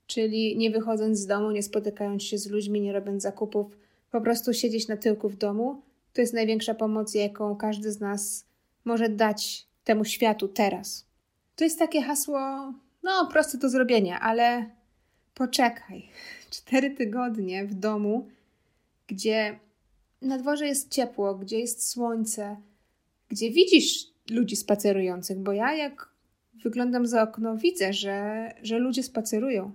czyli 0.07 0.57
nie 0.57 0.71
wychodząc 0.71 1.19
z 1.19 1.25
domu, 1.27 1.51
nie 1.51 1.63
spotykając 1.63 2.23
się 2.23 2.37
z 2.37 2.47
ludźmi, 2.47 2.81
nie 2.81 2.93
robiąc 2.93 3.23
zakupów, 3.23 3.77
po 4.11 4.21
prostu 4.21 4.53
siedzieć 4.53 4.87
na 4.87 4.97
tyłku 4.97 5.29
w 5.29 5.35
domu. 5.35 5.81
To 6.13 6.21
jest 6.21 6.33
największa 6.33 6.73
pomoc, 6.73 7.13
jaką 7.13 7.55
każdy 7.55 7.91
z 7.91 7.99
nas 7.99 8.45
może 8.85 9.09
dać 9.09 9.67
temu 9.83 10.05
światu 10.05 10.47
teraz. 10.47 11.05
To 11.55 11.63
jest 11.63 11.79
takie 11.79 12.01
hasło, 12.01 12.39
no 13.03 13.27
proste 13.31 13.57
do 13.57 13.69
zrobienia, 13.69 14.19
ale 14.19 14.69
poczekaj. 15.33 16.09
Cztery 16.49 16.91
tygodnie 16.91 17.65
w 17.65 17.73
domu, 17.73 18.27
gdzie 19.07 19.59
na 20.21 20.37
dworze 20.37 20.67
jest 20.67 20.91
ciepło, 20.91 21.35
gdzie 21.35 21.59
jest 21.59 21.89
słońce, 21.89 22.57
gdzie 23.29 23.51
widzisz 23.51 24.07
ludzi 24.29 24.55
spacerujących, 24.55 25.39
bo 25.39 25.51
ja 25.53 25.73
jak 25.73 26.09
wyglądam 26.63 27.05
za 27.05 27.23
okno, 27.23 27.57
widzę, 27.57 27.93
że, 27.93 28.51
że 28.63 28.79
ludzie 28.79 29.03
spacerują. 29.03 29.71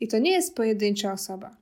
I 0.00 0.08
to 0.08 0.18
nie 0.18 0.32
jest 0.32 0.54
pojedyncza 0.54 1.12
osoba. 1.12 1.56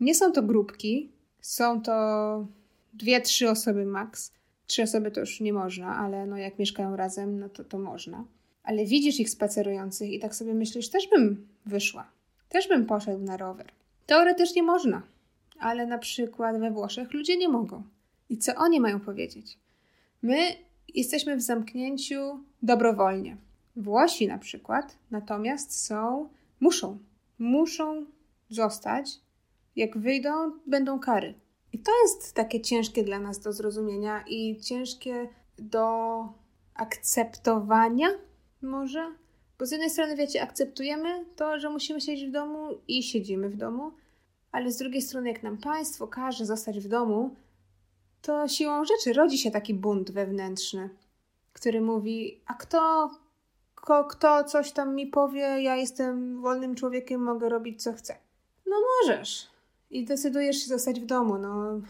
Nie 0.00 0.14
są 0.14 0.32
to 0.32 0.42
grupki, 0.42 1.12
są 1.40 1.82
to 1.82 2.46
dwie, 2.92 3.20
trzy 3.20 3.50
osoby 3.50 3.84
maks. 3.84 4.32
Trzy 4.66 4.82
osoby 4.82 5.10
to 5.10 5.20
już 5.20 5.40
nie 5.40 5.52
można, 5.52 5.96
ale 5.96 6.26
no 6.26 6.36
jak 6.36 6.58
mieszkają 6.58 6.96
razem, 6.96 7.40
no 7.40 7.48
to 7.48 7.64
to 7.64 7.78
można. 7.78 8.24
Ale 8.62 8.84
widzisz 8.84 9.20
ich 9.20 9.30
spacerujących 9.30 10.10
i 10.10 10.20
tak 10.20 10.34
sobie 10.34 10.54
myślisz, 10.54 10.88
też 10.88 11.08
bym 11.08 11.46
wyszła, 11.66 12.10
też 12.48 12.68
bym 12.68 12.86
poszedł 12.86 13.24
na 13.24 13.36
rower. 13.36 13.66
Teoretycznie 14.06 14.62
można, 14.62 15.02
ale 15.58 15.86
na 15.86 15.98
przykład 15.98 16.58
we 16.60 16.70
Włoszech 16.70 17.12
ludzie 17.12 17.36
nie 17.36 17.48
mogą. 17.48 17.82
I 18.28 18.38
co 18.38 18.54
oni 18.54 18.80
mają 18.80 19.00
powiedzieć? 19.00 19.58
My 20.22 20.38
jesteśmy 20.94 21.36
w 21.36 21.42
zamknięciu 21.42 22.40
dobrowolnie. 22.62 23.36
Włosi 23.76 24.26
na 24.26 24.38
przykład 24.38 24.98
natomiast 25.10 25.80
są, 25.86 26.28
muszą, 26.60 26.98
muszą 27.38 28.06
zostać. 28.48 29.20
Jak 29.76 29.98
wyjdą, 29.98 30.30
będą 30.66 31.00
kary. 31.00 31.34
I 31.72 31.78
to 31.78 31.92
jest 32.02 32.32
takie 32.32 32.60
ciężkie 32.60 33.04
dla 33.04 33.18
nas 33.18 33.38
do 33.40 33.52
zrozumienia 33.52 34.24
i 34.26 34.60
ciężkie 34.60 35.28
do 35.58 35.84
akceptowania, 36.74 38.08
może. 38.62 39.12
Bo 39.58 39.66
z 39.66 39.70
jednej 39.70 39.90
strony, 39.90 40.16
wiecie, 40.16 40.42
akceptujemy 40.42 41.24
to, 41.36 41.58
że 41.58 41.70
musimy 41.70 42.00
siedzieć 42.00 42.28
w 42.28 42.32
domu 42.32 42.68
i 42.88 43.02
siedzimy 43.02 43.48
w 43.48 43.56
domu, 43.56 43.92
ale 44.52 44.72
z 44.72 44.76
drugiej 44.76 45.02
strony, 45.02 45.28
jak 45.28 45.42
nam 45.42 45.58
państwo 45.58 46.08
każe 46.08 46.46
zostać 46.46 46.80
w 46.80 46.88
domu, 46.88 47.36
to 48.22 48.48
siłą 48.48 48.84
rzeczy 48.84 49.12
rodzi 49.12 49.38
się 49.38 49.50
taki 49.50 49.74
bunt 49.74 50.10
wewnętrzny, 50.10 50.90
który 51.52 51.80
mówi: 51.80 52.40
A 52.46 52.54
kto, 52.54 53.10
kto, 53.84 54.04
kto 54.04 54.44
coś 54.44 54.72
tam 54.72 54.94
mi 54.94 55.06
powie, 55.06 55.40
ja 55.40 55.76
jestem 55.76 56.40
wolnym 56.40 56.74
człowiekiem, 56.74 57.22
mogę 57.22 57.48
robić 57.48 57.82
co 57.82 57.92
chcę. 57.92 58.16
No 58.66 58.76
możesz. 59.02 59.46
I 59.90 60.04
decydujesz 60.04 60.56
się 60.56 60.68
zostać 60.68 61.00
w 61.00 61.06
domu. 61.06 61.38
No, 61.38 61.80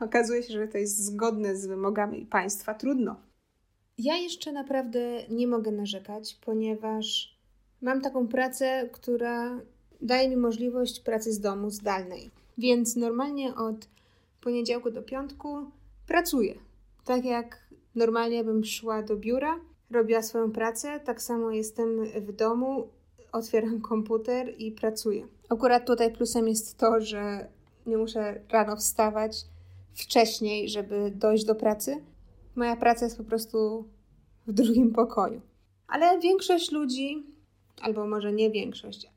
okazuje 0.00 0.42
się, 0.42 0.52
że 0.52 0.68
to 0.68 0.78
jest 0.78 1.04
zgodne 1.04 1.56
z 1.56 1.66
wymogami 1.66 2.26
państwa. 2.26 2.74
Trudno. 2.74 3.16
Ja 3.98 4.16
jeszcze 4.16 4.52
naprawdę 4.52 5.28
nie 5.28 5.46
mogę 5.46 5.72
narzekać, 5.72 6.38
ponieważ 6.44 7.36
mam 7.82 8.00
taką 8.00 8.28
pracę, 8.28 8.88
która 8.92 9.60
daje 10.00 10.28
mi 10.28 10.36
możliwość 10.36 11.00
pracy 11.00 11.32
z 11.32 11.40
domu 11.40 11.70
zdalnej. 11.70 12.30
Więc 12.58 12.96
normalnie 12.96 13.54
od 13.54 13.88
poniedziałku 14.40 14.90
do 14.90 15.02
piątku 15.02 15.70
pracuję. 16.06 16.54
Tak 17.04 17.24
jak 17.24 17.68
normalnie 17.94 18.44
bym 18.44 18.64
szła 18.64 19.02
do 19.02 19.16
biura, 19.16 19.60
robiła 19.90 20.22
swoją 20.22 20.52
pracę, 20.52 21.00
tak 21.00 21.22
samo 21.22 21.50
jestem 21.50 22.04
w 22.04 22.32
domu, 22.32 22.88
otwieram 23.32 23.80
komputer 23.80 24.54
i 24.58 24.72
pracuję. 24.72 25.26
Akurat 25.48 25.86
tutaj 25.86 26.12
plusem 26.12 26.48
jest 26.48 26.78
to, 26.78 27.00
że 27.00 27.48
nie 27.86 27.96
muszę 27.96 28.40
rano 28.48 28.76
wstawać 28.76 29.44
wcześniej, 29.94 30.68
żeby 30.68 31.12
dojść 31.14 31.44
do 31.44 31.54
pracy. 31.54 32.04
Moja 32.56 32.76
praca 32.76 33.04
jest 33.04 33.18
po 33.18 33.24
prostu 33.24 33.84
w 34.46 34.52
drugim 34.52 34.92
pokoju. 34.92 35.40
Ale 35.88 36.18
większość 36.20 36.72
ludzi, 36.72 37.26
albo 37.80 38.06
może 38.06 38.32
nie 38.32 38.50
większość, 38.50 39.10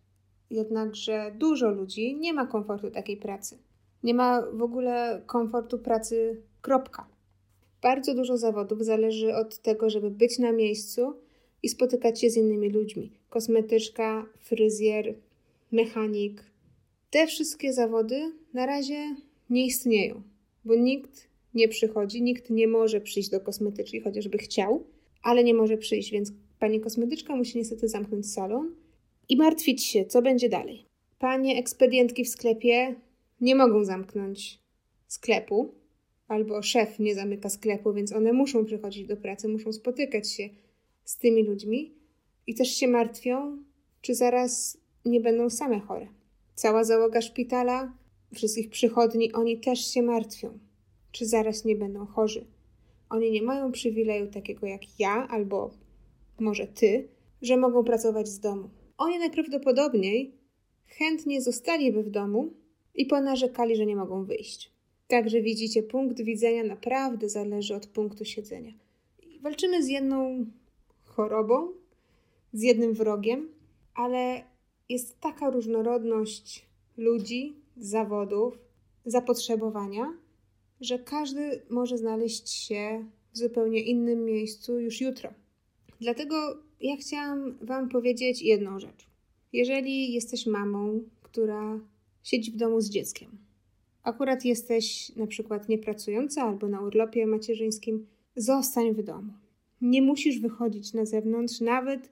jednakże 0.50 1.32
dużo 1.38 1.70
ludzi 1.70 2.16
nie 2.16 2.34
ma 2.34 2.48
komfortu 2.48 2.92
takiej 2.92 3.18
pracy. 3.18 3.58
Nie 4.04 4.14
ma 4.14 4.42
w 4.54 4.62
ogóle 4.62 5.22
komfortu 5.26 5.80
pracy, 5.80 6.42
kropka. 6.62 7.08
Bardzo 7.82 8.16
dużo 8.16 8.38
zawodów 8.38 8.86
zależy 8.86 9.36
od 9.36 9.58
tego, 9.58 9.90
żeby 9.90 10.12
być 10.12 10.40
na 10.40 10.52
miejscu 10.52 11.14
i 11.64 11.70
spotykać 11.70 12.22
się 12.22 12.30
z 12.30 12.38
innymi 12.38 12.70
ludźmi. 12.70 13.12
Kosmetyczka, 13.30 14.26
fryzjer, 14.40 15.16
mechanik. 15.72 16.44
Te 17.10 17.28
wszystkie 17.28 17.74
zawody 17.74 18.32
na 18.54 18.66
razie 18.66 19.16
nie 19.50 19.66
istnieją, 19.66 20.22
bo 20.66 20.76
nikt 20.76 21.30
nie 21.54 21.68
przychodzi, 21.68 22.22
nikt 22.22 22.50
nie 22.50 22.68
może 22.68 23.02
przyjść 23.02 23.30
do 23.30 23.40
kosmetyczki, 23.40 24.02
chociażby 24.02 24.38
chciał, 24.38 24.84
ale 25.24 25.44
nie 25.44 25.54
może 25.54 25.78
przyjść, 25.78 26.12
więc 26.12 26.34
pani 26.60 26.80
kosmetyczka 26.80 27.36
musi 27.36 27.58
niestety 27.58 27.88
zamknąć 27.88 28.32
salon 28.32 28.76
i 29.30 29.38
martwić 29.38 29.86
się, 29.86 30.06
co 30.06 30.22
będzie 30.22 30.50
dalej. 30.50 30.86
Panie 31.20 31.60
ekspedientki 31.60 32.26
w 32.26 32.30
sklepie 32.30 32.96
nie 33.42 33.56
mogą 33.56 33.84
zamknąć 33.84 34.60
sklepu, 35.08 35.74
albo 36.30 36.62
szef 36.62 37.00
nie 37.00 37.16
zamyka 37.16 37.50
sklepu, 37.50 37.94
więc 37.94 38.14
one 38.14 38.34
muszą 38.34 38.66
przychodzić 38.66 39.08
do 39.08 39.18
pracy, 39.18 39.48
muszą 39.48 39.74
spotykać 39.74 40.32
się 40.32 40.50
z 41.04 41.18
tymi 41.18 41.44
ludźmi 41.44 41.94
i 42.48 42.56
też 42.56 42.68
się 42.68 42.88
martwią, 42.88 43.64
czy 44.02 44.16
zaraz 44.16 44.78
nie 45.06 45.22
będą 45.22 45.50
same 45.50 45.80
chore. 45.80 46.08
Cała 46.56 46.84
załoga 46.84 47.22
szpitala, 47.22 47.94
wszystkich 48.34 48.70
przychodni, 48.70 49.34
oni 49.34 49.60
też 49.60 49.94
się 49.94 50.02
martwią, 50.02 50.60
czy 51.12 51.26
zaraz 51.26 51.66
nie 51.66 51.76
będą 51.76 52.06
chorzy. 52.06 52.46
Oni 53.10 53.32
nie 53.32 53.42
mają 53.42 53.72
przywileju 53.72 54.28
takiego 54.28 54.68
jak 54.68 55.00
ja, 55.00 55.28
albo 55.30 55.72
może 56.40 56.68
ty, 56.68 57.08
że 57.42 57.58
mogą 57.58 57.84
pracować 57.84 58.28
z 58.28 58.40
domu. 58.40 58.70
Oni 58.98 59.20
najprawdopodobniej 59.20 60.34
chętnie 60.88 61.42
zostaliby 61.42 62.04
w 62.04 62.10
domu, 62.10 62.54
i 63.00 63.06
ponarzekali, 63.06 63.76
że 63.76 63.86
nie 63.86 63.96
mogą 63.96 64.26
wyjść. 64.26 64.72
Także 65.10 65.42
widzicie, 65.42 65.84
punkt 65.84 66.22
widzenia 66.22 66.64
naprawdę 66.64 67.30
zależy 67.30 67.76
od 67.76 67.88
punktu 67.88 68.26
siedzenia. 68.26 68.74
walczymy 69.42 69.84
z 69.84 69.88
jedną 69.88 70.46
chorobą, 71.04 71.74
z 72.54 72.62
jednym 72.62 72.94
wrogiem, 72.94 73.50
ale 73.96 74.44
jest 74.90 75.20
taka 75.20 75.50
różnorodność 75.50 76.66
ludzi, 76.98 77.56
zawodów, 77.78 78.58
zapotrzebowania, 79.06 80.14
że 80.82 81.00
każdy 81.00 81.62
może 81.70 81.98
znaleźć 81.98 82.50
się 82.50 83.06
w 83.34 83.38
zupełnie 83.38 83.82
innym 83.82 84.26
miejscu 84.26 84.80
już 84.80 85.02
jutro. 85.02 85.34
Dlatego 86.02 86.36
ja 86.82 86.98
chciałam 86.98 87.58
Wam 87.62 87.90
powiedzieć 87.90 88.42
jedną 88.42 88.80
rzecz. 88.80 89.08
Jeżeli 89.54 90.14
jesteś 90.14 90.46
mamą, 90.46 91.02
która 91.22 91.80
siedź 92.24 92.52
w 92.52 92.56
domu 92.56 92.82
z 92.82 92.90
dzieckiem. 92.90 93.49
Akurat 94.10 94.46
jesteś 94.46 95.16
na 95.16 95.28
przykład 95.28 95.70
niepracująca 95.70 96.44
albo 96.44 96.68
na 96.68 96.82
urlopie 96.82 97.28
macierzyńskim, 97.28 98.08
zostań 98.36 98.94
w 98.94 99.04
domu. 99.04 99.34
Nie 99.82 100.02
musisz 100.02 100.40
wychodzić 100.40 100.94
na 100.94 101.06
zewnątrz, 101.06 101.62
nawet 101.62 102.10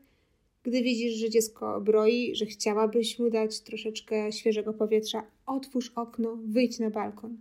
gdy 0.64 0.82
widzisz, 0.82 1.14
że 1.14 1.30
dziecko 1.30 1.82
broi, 1.82 2.36
że 2.36 2.46
chciałabyś 2.46 3.20
mu 3.20 3.30
dać 3.30 3.60
troszeczkę 3.60 4.32
świeżego 4.32 4.74
powietrza, 4.74 5.24
otwórz 5.46 5.92
okno, 5.96 6.38
wyjdź 6.46 6.80
na 6.80 6.90
balkon 6.90 7.38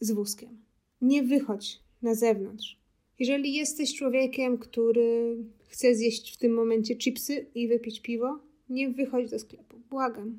z 0.00 0.10
wózkiem. 0.10 0.58
Nie 1.00 1.22
wychodź 1.22 1.80
na 2.02 2.14
zewnątrz. 2.14 2.78
Jeżeli 3.18 3.54
jesteś 3.54 3.94
człowiekiem, 3.94 4.58
który 4.58 5.36
chce 5.68 5.94
zjeść 5.94 6.34
w 6.34 6.36
tym 6.36 6.54
momencie 6.54 6.96
chipsy 6.96 7.46
i 7.54 7.68
wypić 7.68 8.00
piwo, 8.00 8.38
nie 8.68 8.90
wychodź 8.90 9.30
do 9.30 9.38
sklepu. 9.38 9.76
Błagam. 9.90 10.38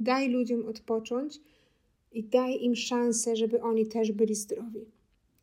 Daj 0.00 0.28
ludziom 0.28 0.66
odpocząć 0.66 1.40
i 2.16 2.22
daj 2.22 2.62
im 2.62 2.76
szansę, 2.76 3.36
żeby 3.36 3.62
oni 3.62 3.86
też 3.86 4.12
byli 4.12 4.34
zdrowi. 4.34 4.80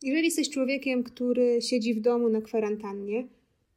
Jeżeli 0.02 0.24
jesteś 0.24 0.50
człowiekiem, 0.50 1.02
który 1.02 1.62
siedzi 1.62 1.94
w 1.94 2.00
domu 2.00 2.28
na 2.28 2.40
kwarantannie, 2.40 3.28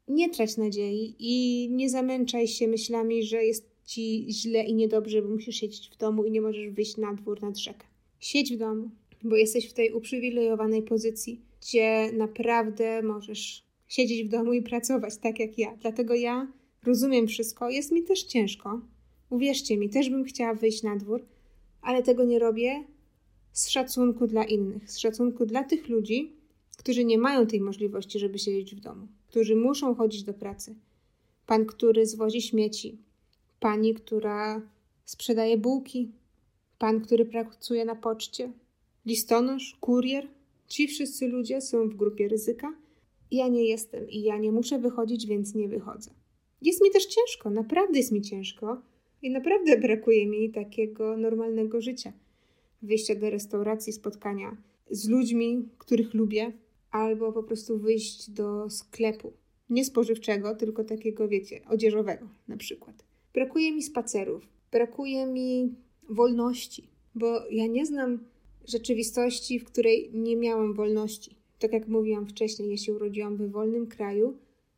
nie 0.08 0.30
trać 0.30 0.58
nadziei 0.58 1.16
i 1.20 1.68
nie 1.72 1.90
zamęczaj 1.90 2.48
się 2.48 2.68
myślami, 2.68 3.24
że 3.24 3.44
jest 3.44 3.70
ci 3.86 4.26
źle 4.30 4.64
i 4.64 4.74
niedobrze, 4.74 5.22
bo 5.22 5.30
musisz 5.30 5.56
siedzieć 5.56 5.90
w 5.90 5.98
domu 5.98 6.24
i 6.24 6.32
nie 6.32 6.42
możesz 6.42 6.70
wyjść 6.70 6.98
na 6.98 7.14
dwór, 7.14 7.42
nad 7.42 7.58
rzekę. 7.58 7.86
Siedź 8.20 8.54
w 8.54 8.58
domu, 8.58 8.90
bo 9.24 9.36
jesteś 9.36 9.70
w 9.70 9.74
tej 9.74 9.92
uprzywilejowanej 9.92 10.82
pozycji, 10.82 11.42
gdzie 11.62 12.12
naprawdę 12.14 13.02
możesz 13.02 13.64
siedzieć 13.88 14.28
w 14.28 14.30
domu 14.30 14.54
i 14.54 14.62
pracować 14.62 15.18
tak 15.18 15.40
jak 15.40 15.58
ja. 15.58 15.78
Dlatego 15.82 16.14
ja 16.14 16.48
rozumiem 16.84 17.28
wszystko. 17.28 17.70
Jest 17.70 17.92
mi 17.92 18.04
też 18.04 18.24
ciężko. 18.24 18.82
Uwierzcie 19.30 19.78
mi, 19.78 19.90
też 19.90 20.10
bym 20.10 20.24
chciała 20.24 20.54
wyjść 20.54 20.84
na 20.84 20.96
dwór, 20.96 21.26
ale 21.88 22.04
tego 22.04 22.24
nie 22.24 22.40
robię 22.40 22.84
z 23.52 23.70
szacunku 23.70 24.28
dla 24.28 24.44
innych, 24.44 24.92
z 24.92 24.98
szacunku 24.98 25.46
dla 25.46 25.64
tych 25.64 25.90
ludzi, 25.90 26.34
którzy 26.78 27.06
nie 27.06 27.18
mają 27.18 27.48
tej 27.48 27.62
możliwości, 27.62 28.20
żeby 28.20 28.40
siedzieć 28.40 28.76
w 28.76 28.80
domu, 28.80 29.08
którzy 29.28 29.56
muszą 29.56 29.96
chodzić 29.96 30.24
do 30.24 30.34
pracy. 30.34 30.76
Pan, 31.46 31.66
który 31.66 32.06
zwozi 32.06 32.42
śmieci, 32.42 32.98
pani, 33.60 33.94
która 33.94 34.62
sprzedaje 35.06 35.58
bułki, 35.58 36.12
pan, 36.80 37.02
który 37.02 37.26
pracuje 37.26 37.86
na 37.86 37.96
poczcie, 37.96 38.52
listonosz, 39.06 39.78
kurier. 39.82 40.28
Ci 40.68 40.88
wszyscy 40.88 41.28
ludzie 41.28 41.62
są 41.62 41.90
w 41.90 41.96
grupie 41.96 42.28
ryzyka. 42.28 42.74
Ja 43.32 43.48
nie 43.48 43.66
jestem 43.66 44.10
i 44.10 44.22
ja 44.22 44.38
nie 44.38 44.52
muszę 44.52 44.80
wychodzić, 44.80 45.28
więc 45.28 45.56
nie 45.56 45.68
wychodzę. 45.68 46.12
Jest 46.62 46.84
mi 46.84 46.92
też 46.92 47.06
ciężko, 47.06 47.50
naprawdę 47.50 47.98
jest 47.98 48.12
mi 48.12 48.22
ciężko 48.22 48.82
i 49.22 49.30
naprawdę 49.30 49.78
brakuje 49.78 50.28
mi 50.28 50.50
takiego 50.50 51.18
normalnego 51.18 51.82
życia. 51.82 52.14
Wyjścia 52.82 53.16
do 53.16 53.30
restauracji, 53.30 53.94
spotkania 53.94 54.58
z 54.90 55.10
ludźmi, 55.10 55.70
których 55.78 56.14
lubię, 56.14 56.52
albo 56.92 57.32
po 57.32 57.44
prostu 57.44 57.78
wyjść 57.80 58.30
do 58.30 58.70
sklepu. 58.70 59.34
Nie 59.70 59.86
spożywczego, 59.86 60.56
tylko 60.56 60.84
takiego, 60.84 61.28
wiecie, 61.28 61.62
odzieżowego 61.70 62.28
na 62.48 62.58
przykład. 62.58 63.06
Brakuje 63.34 63.72
mi 63.72 63.84
spacerów, 63.84 64.48
brakuje 64.72 65.26
mi 65.26 65.76
wolności, 66.10 66.90
bo 67.16 67.48
ja 67.50 67.68
nie 67.68 67.86
znam 67.86 68.20
rzeczywistości, 68.66 69.60
w 69.60 69.66
której 69.66 70.10
nie 70.14 70.36
miałam 70.36 70.74
wolności. 70.74 71.36
Tak 71.60 71.74
jak 71.74 71.88
mówiłam 71.88 72.28
wcześniej, 72.28 72.70
ja 72.70 72.78
się 72.78 72.94
urodziłam 72.94 73.38
w 73.38 73.52
wolnym 73.52 73.88
kraju 73.88 74.38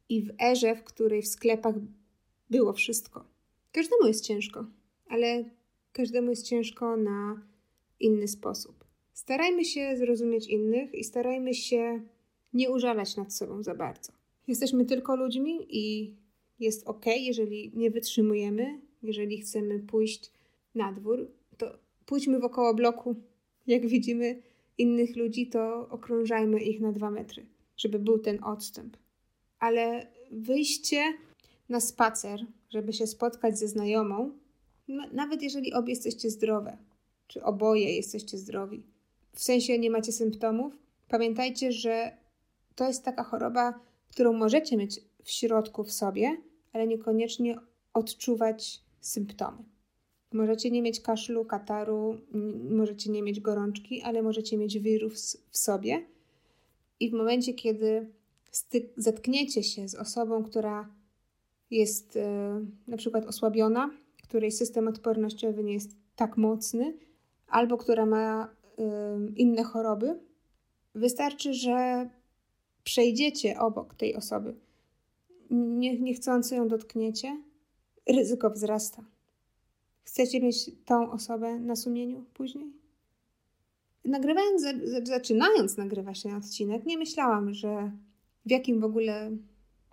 i 0.09 0.21
w 0.21 0.31
erze, 0.41 0.75
w 0.75 0.83
której 0.83 1.21
w 1.21 1.27
sklepach 1.27 1.75
było 2.49 2.73
wszystko. 2.73 3.25
Każdemu 3.71 4.07
jest 4.07 4.25
ciężko, 4.25 4.65
ale 5.07 5.43
każdemu 5.91 6.29
jest 6.29 6.45
ciężko 6.45 6.97
na 6.97 7.41
inny 7.99 8.27
sposób. 8.27 8.85
Starajmy 9.13 9.65
się 9.65 9.97
zrozumieć 9.97 10.47
innych 10.47 10.95
i 10.95 11.03
starajmy 11.03 11.53
się 11.53 12.01
nie 12.53 12.69
użalać 12.69 13.17
nad 13.17 13.33
sobą 13.33 13.63
za 13.63 13.75
bardzo. 13.75 14.11
Jesteśmy 14.47 14.85
tylko 14.85 15.15
ludźmi 15.15 15.67
i 15.69 16.15
jest 16.59 16.87
ok, 16.87 17.05
jeżeli 17.17 17.71
nie 17.75 17.91
wytrzymujemy, 17.91 18.81
jeżeli 19.03 19.37
chcemy 19.37 19.79
pójść 19.79 20.31
na 20.75 20.93
dwór, 20.93 21.31
to 21.57 21.79
pójdźmy 22.05 22.39
wokoło 22.39 22.73
bloku. 22.73 23.15
Jak 23.67 23.87
widzimy 23.87 24.41
innych 24.77 25.15
ludzi, 25.15 25.47
to 25.47 25.89
okrążajmy 25.89 26.63
ich 26.63 26.79
na 26.79 26.91
dwa 26.91 27.11
metry, 27.11 27.45
żeby 27.77 27.99
był 27.99 28.19
ten 28.19 28.43
odstęp. 28.43 28.97
Ale 29.59 30.07
wyjście 30.31 31.03
na 31.69 31.79
spacer, 31.79 32.45
żeby 32.69 32.93
się 32.93 33.07
spotkać 33.07 33.59
ze 33.59 33.67
znajomą, 33.67 34.31
nawet 35.11 35.41
jeżeli 35.41 35.73
obie 35.73 35.93
jesteście 35.93 36.29
zdrowe, 36.29 36.77
czy 37.27 37.43
oboje 37.43 37.95
jesteście 37.95 38.37
zdrowi, 38.37 38.83
w 39.33 39.43
sensie 39.43 39.79
nie 39.79 39.89
macie 39.89 40.11
symptomów, 40.11 40.73
pamiętajcie, 41.09 41.71
że 41.71 42.17
to 42.75 42.87
jest 42.87 43.03
taka 43.03 43.23
choroba, 43.23 43.79
którą 44.09 44.33
możecie 44.33 44.77
mieć 44.77 45.01
w 45.23 45.31
środku 45.31 45.83
w 45.83 45.91
sobie, 45.91 46.37
ale 46.73 46.87
niekoniecznie 46.87 47.55
odczuwać 47.93 48.81
symptomy. 49.01 49.63
Możecie 50.33 50.71
nie 50.71 50.81
mieć 50.81 51.01
kaszlu, 51.01 51.45
kataru, 51.45 52.17
możecie 52.69 53.11
nie 53.11 53.23
mieć 53.23 53.39
gorączki, 53.39 54.01
ale 54.01 54.21
możecie 54.21 54.57
mieć 54.57 54.79
wirus 54.79 55.37
w 55.49 55.57
sobie. 55.57 56.05
I 56.99 57.09
w 57.09 57.13
momencie, 57.13 57.53
kiedy 57.53 58.07
zetkniecie 58.97 59.63
się 59.63 59.87
z 59.87 59.95
osobą, 59.95 60.43
która 60.43 60.89
jest 61.71 62.17
e, 62.17 62.61
na 62.87 62.97
przykład 62.97 63.25
osłabiona, 63.25 63.89
której 64.23 64.51
system 64.51 64.87
odpornościowy 64.87 65.63
nie 65.63 65.73
jest 65.73 65.95
tak 66.15 66.37
mocny, 66.37 66.97
albo 67.47 67.77
która 67.77 68.05
ma 68.05 68.43
e, 68.77 69.19
inne 69.35 69.63
choroby, 69.63 70.19
wystarczy, 70.95 71.53
że 71.53 72.09
przejdziecie 72.83 73.59
obok 73.59 73.95
tej 73.95 74.15
osoby, 74.15 74.55
nie, 75.49 75.99
niechcący 75.99 76.55
ją 76.55 76.67
dotkniecie, 76.67 77.37
ryzyko 78.07 78.49
wzrasta. 78.49 79.03
Chcecie 80.03 80.41
mieć 80.41 80.71
tą 80.85 81.11
osobę 81.11 81.59
na 81.59 81.75
sumieniu 81.75 82.25
później? 82.33 82.73
Nagrywając, 84.05 84.63
zaczynając 85.03 85.77
nagrywać 85.77 86.23
ten 86.23 86.33
odcinek, 86.33 86.85
nie 86.85 86.97
myślałam, 86.97 87.53
że 87.53 87.91
w 88.45 88.51
jakim 88.51 88.79
w 88.79 88.83
ogóle 88.83 89.31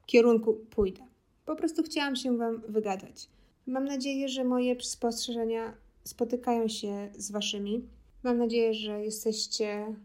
kierunku 0.07 0.55
pójdę. 0.55 1.16
Po 1.47 1.57
prostu 1.57 1.83
chciałam 1.83 2.17
się 2.17 2.37
Wam 2.37 2.63
wygadać. 2.69 3.29
Mam 3.67 3.85
nadzieję, 3.85 4.29
że 4.29 4.45
moje 4.45 4.81
spostrzeżenia 4.81 5.75
spotykają 6.05 6.69
się 6.69 7.09
z 7.15 7.31
Waszymi. 7.31 7.89
Mam 8.23 8.39
nadzieję, 8.39 8.75
że 8.75 9.05
jesteście 9.05 9.97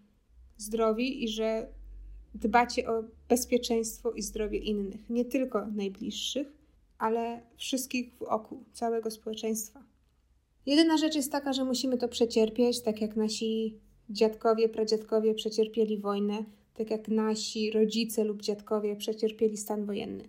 zdrowi 0.58 1.24
i 1.24 1.28
że 1.30 1.68
dbacie 2.36 2.90
o 2.90 3.04
bezpieczeństwo 3.30 4.12
i 4.12 4.22
zdrowie 4.22 4.60
innych, 4.60 5.10
nie 5.10 5.26
tylko 5.26 5.66
najbliższych, 5.66 6.48
ale 6.98 7.42
wszystkich 7.58 8.14
wokół, 8.20 8.64
całego 8.74 9.12
społeczeństwa. 9.12 9.84
Jedyna 10.66 10.98
rzecz 10.98 11.16
jest 11.16 11.32
taka, 11.32 11.54
że 11.54 11.66
musimy 11.66 11.98
to 11.98 12.08
przecierpieć, 12.08 12.82
tak 12.82 13.02
jak 13.02 13.16
nasi 13.16 13.78
dziadkowie, 14.10 14.70
pradziadkowie 14.70 15.34
przecierpieli 15.34 15.98
wojnę, 15.98 16.44
tak 16.74 16.92
jak 16.92 17.08
nasi 17.08 17.72
rodzice 17.72 18.24
lub 18.24 18.42
dziadkowie 18.42 18.96
przecierpieli 18.96 19.58
stan 19.58 19.86
wojenny. 19.86 20.24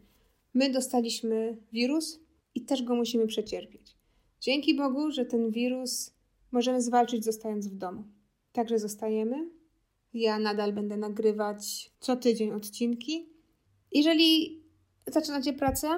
My 0.55 0.71
dostaliśmy 0.71 1.57
wirus 1.73 2.21
i 2.55 2.65
też 2.65 2.83
go 2.83 2.95
musimy 2.95 3.27
przecierpieć. 3.27 3.97
Dzięki 4.41 4.75
Bogu, 4.75 5.11
że 5.11 5.25
ten 5.25 5.51
wirus 5.51 6.15
możemy 6.53 6.83
zwalczyć 6.83 7.25
zostając 7.25 7.69
w 7.69 7.75
domu. 7.75 8.05
Także 8.53 8.79
zostajemy. 8.79 9.51
Ja 10.15 10.39
nadal 10.39 10.73
będę 10.73 10.97
nagrywać 10.97 11.93
co 12.01 12.17
tydzień 12.17 12.51
odcinki. 12.51 13.29
Jeżeli 13.93 14.63
zaczynacie 15.07 15.53
pracę 15.53 15.89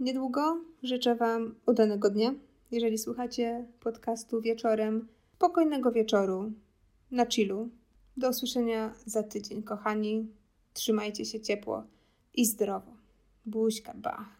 niedługo, 0.00 0.60
życzę 0.82 1.14
Wam 1.14 1.54
udanego 1.66 2.10
dnia. 2.10 2.34
Jeżeli 2.70 2.98
słuchacie 2.98 3.66
podcastu 3.80 4.40
wieczorem, 4.40 5.08
spokojnego 5.36 5.92
wieczoru 5.92 6.52
na 7.10 7.26
chillu. 7.26 7.68
Do 8.16 8.30
usłyszenia 8.30 8.94
za 9.06 9.22
tydzień, 9.22 9.62
kochani. 9.62 10.26
Trzymajcie 10.72 11.24
się 11.24 11.40
ciepło 11.40 11.82
i 12.34 12.44
zdrowo. 12.44 12.95
Buźka, 13.46 13.92
ba. 13.94 14.35